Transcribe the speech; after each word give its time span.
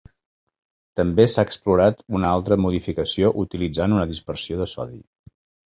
També 0.99 1.25
s'ha 1.33 1.45
explorat 1.49 2.01
una 2.21 2.31
altra 2.39 2.59
modificació 2.65 3.31
utilitzant 3.47 3.97
una 3.99 4.09
dispersió 4.15 4.61
de 4.67 4.71
sodi. 4.77 5.03